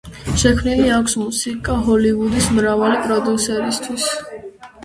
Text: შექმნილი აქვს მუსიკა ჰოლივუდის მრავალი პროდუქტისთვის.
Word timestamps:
შექმნილი 0.43 0.87
აქვს 0.93 1.13
მუსიკა 1.23 1.75
ჰოლივუდის 1.89 2.47
მრავალი 2.61 2.99
პროდუქტისთვის. 3.05 4.09